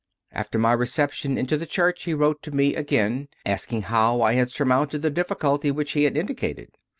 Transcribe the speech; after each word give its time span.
After 0.31 0.57
my 0.57 0.73
reception 0.73 1.37
into 1.37 1.57
the 1.59 1.67
Church 1.67 2.05
he 2.05 2.15
wrote 2.15 2.41
to 2.41 2.51
me 2.51 2.73
again, 2.75 3.27
asking 3.45 3.83
how 3.83 4.23
I 4.23 4.33
had 4.33 4.49
surmounted 4.49 5.03
the 5.03 5.11
difficulty 5.11 5.69
which 5.69 5.91
he 5.91 6.05
had 6.05 6.17
indicated. 6.17 6.71